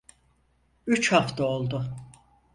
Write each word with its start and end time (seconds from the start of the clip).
Üç 0.87 1.11
hafta 1.11 1.43
oldu. 1.45 1.95